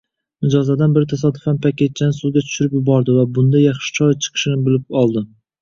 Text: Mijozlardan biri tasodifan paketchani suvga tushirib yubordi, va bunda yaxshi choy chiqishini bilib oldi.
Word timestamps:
Mijozlardan 0.45 0.95
biri 0.95 1.09
tasodifan 1.11 1.59
paketchani 1.65 2.17
suvga 2.21 2.43
tushirib 2.47 2.75
yubordi, 2.79 3.15
va 3.21 3.29
bunda 3.37 3.63
yaxshi 3.67 3.97
choy 3.99 4.19
chiqishini 4.27 4.63
bilib 4.71 5.01
oldi. 5.05 5.25